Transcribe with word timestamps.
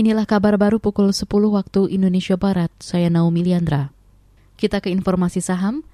Inilah 0.00 0.24
kabar 0.24 0.56
baru 0.56 0.80
pukul 0.80 1.12
10 1.12 1.28
waktu 1.28 1.92
Indonesia 1.92 2.32
Barat. 2.32 2.72
Saya 2.80 3.12
Naomi 3.12 3.44
Liandra. 3.44 3.92
Kita 4.56 4.80
ke 4.80 4.88
informasi 4.88 5.44
saham. 5.44 5.84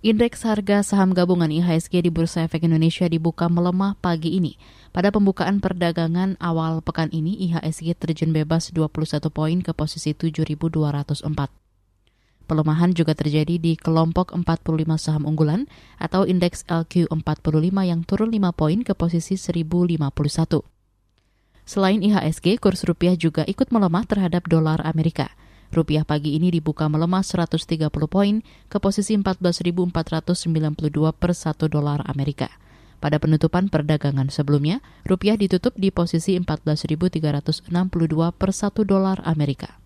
Indeks 0.00 0.48
harga 0.48 0.80
saham 0.80 1.12
gabungan 1.12 1.52
IHSG 1.52 2.00
di 2.00 2.08
Bursa 2.08 2.48
Efek 2.48 2.64
Indonesia 2.64 3.04
dibuka 3.04 3.52
melemah 3.52 4.00
pagi 4.00 4.32
ini. 4.40 4.56
Pada 4.96 5.12
pembukaan 5.12 5.60
perdagangan 5.60 6.40
awal 6.40 6.80
pekan 6.80 7.12
ini, 7.12 7.36
IHSG 7.36 8.00
terjun 8.00 8.32
bebas 8.32 8.72
21 8.72 9.28
poin 9.28 9.60
ke 9.60 9.76
posisi 9.76 10.16
7.204. 10.16 11.20
Pelemahan 12.48 12.96
juga 12.96 13.12
terjadi 13.12 13.60
di 13.60 13.76
kelompok 13.76 14.32
45 14.40 14.88
saham 14.96 15.28
unggulan 15.28 15.68
atau 16.00 16.24
indeks 16.24 16.64
LQ45 16.64 17.76
yang 17.84 18.08
turun 18.08 18.32
5 18.32 18.56
poin 18.56 18.80
ke 18.80 18.96
posisi 18.96 19.36
1051. 19.36 20.79
Selain 21.70 22.02
IHSG, 22.02 22.58
kurs 22.58 22.82
rupiah 22.82 23.14
juga 23.14 23.46
ikut 23.46 23.70
melemah 23.70 24.02
terhadap 24.02 24.50
dolar 24.50 24.82
Amerika. 24.82 25.30
Rupiah 25.70 26.02
pagi 26.02 26.34
ini 26.34 26.50
dibuka 26.50 26.90
melemah 26.90 27.22
130 27.22 27.86
poin 28.10 28.42
ke 28.66 28.82
posisi 28.82 29.14
14.492 29.14 29.94
per 31.14 31.30
1 31.30 31.70
dolar 31.70 32.02
Amerika. 32.10 32.50
Pada 32.98 33.22
penutupan 33.22 33.70
perdagangan 33.70 34.34
sebelumnya, 34.34 34.82
rupiah 35.06 35.38
ditutup 35.38 35.78
di 35.78 35.94
posisi 35.94 36.34
14.362 36.42 37.70
per 38.34 38.50
1 38.50 38.82
dolar 38.82 39.22
Amerika. 39.22 39.78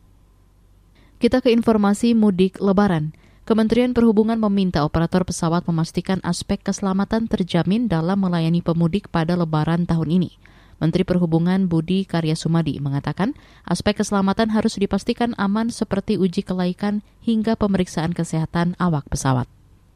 Kita 1.20 1.44
ke 1.44 1.52
informasi 1.52 2.16
mudik 2.16 2.64
lebaran. 2.64 3.12
Kementerian 3.44 3.92
Perhubungan 3.92 4.40
meminta 4.40 4.88
operator 4.88 5.28
pesawat 5.28 5.68
memastikan 5.68 6.16
aspek 6.24 6.64
keselamatan 6.64 7.28
terjamin 7.28 7.92
dalam 7.92 8.24
melayani 8.24 8.64
pemudik 8.64 9.12
pada 9.12 9.36
lebaran 9.36 9.84
tahun 9.84 10.16
ini. 10.16 10.43
Menteri 10.82 11.06
Perhubungan 11.06 11.70
Budi 11.70 12.06
Karya 12.06 12.34
Sumadi 12.34 12.78
mengatakan 12.82 13.34
aspek 13.62 13.98
keselamatan 14.02 14.50
harus 14.50 14.78
dipastikan 14.78 15.34
aman 15.38 15.70
seperti 15.70 16.18
uji 16.18 16.42
kelaikan 16.42 17.04
hingga 17.22 17.54
pemeriksaan 17.54 18.10
kesehatan 18.10 18.74
awak 18.82 19.06
pesawat. 19.06 19.46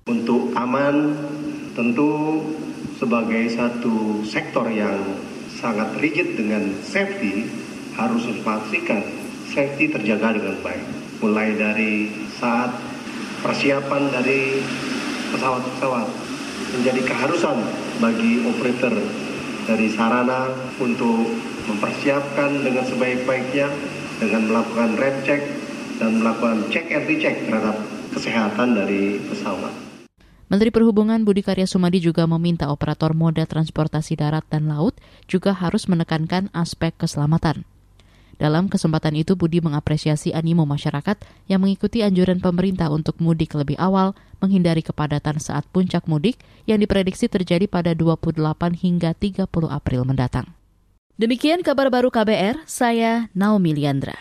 Untuk 0.09 0.57
aman, 0.57 1.15
tentu 1.77 2.43
sebagai 2.99 3.47
satu 3.53 4.25
sektor 4.25 4.67
yang 4.73 4.99
sangat 5.59 5.95
rigid 5.99 6.39
dengan 6.39 6.75
safety, 6.83 7.47
harus 7.99 8.23
dipastikan 8.25 9.03
safety 9.51 9.91
terjaga 9.91 10.39
dengan 10.39 10.57
baik. 10.63 10.85
Mulai 11.19 11.59
dari 11.59 12.15
saat 12.39 12.71
persiapan 13.43 14.11
dari 14.15 14.63
pesawat-pesawat 15.35 16.07
menjadi 16.79 17.03
keharusan 17.05 17.59
bagi 17.99 18.47
operator 18.47 18.95
dari 19.69 19.93
sarana 19.93 20.49
untuk 20.81 21.29
mempersiapkan 21.69 22.65
dengan 22.65 22.89
sebaik-baiknya 22.89 23.69
dengan 24.17 24.49
melakukan 24.49 24.97
rem 24.97 25.17
check 25.29 25.45
dan 26.01 26.25
melakukan 26.25 26.65
cek 26.73 26.89
and 26.89 27.05
recheck 27.05 27.37
terhadap 27.45 27.77
kesehatan 28.17 28.69
dari 28.73 29.21
pesawat. 29.29 29.75
Menteri 30.49 30.73
Perhubungan 30.73 31.29
Budi 31.29 31.45
Karya 31.45 31.69
Sumadi 31.69 32.01
juga 32.01 32.25
meminta 32.25 32.73
operator 32.73 33.13
moda 33.13 33.45
transportasi 33.45 34.17
darat 34.17 34.49
dan 34.49 34.73
laut 34.73 34.97
juga 35.29 35.53
harus 35.53 35.85
menekankan 35.85 36.49
aspek 36.57 36.97
keselamatan. 36.97 37.69
Dalam 38.39 38.71
kesempatan 38.71 39.19
itu, 39.19 39.35
Budi 39.35 39.59
mengapresiasi 39.59 40.31
animo 40.31 40.63
masyarakat 40.63 41.19
yang 41.51 41.63
mengikuti 41.67 42.07
anjuran 42.07 42.39
pemerintah 42.39 42.87
untuk 42.91 43.19
mudik 43.19 43.55
lebih 43.59 43.75
awal, 43.79 44.15
menghindari 44.39 44.83
kepadatan 44.83 45.43
saat 45.43 45.67
puncak 45.75 46.07
mudik 46.07 46.39
yang 46.67 46.79
diprediksi 46.79 47.27
terjadi 47.27 47.67
pada 47.67 47.99
28 47.99 48.39
hingga 48.79 49.11
30 49.15 49.51
April 49.71 50.07
mendatang. 50.07 50.47
Demikian 51.19 51.67
kabar 51.67 51.91
baru 51.91 52.15
KBR, 52.15 52.63
saya 52.67 53.27
Naomi 53.35 53.75
Liandra. 53.75 54.19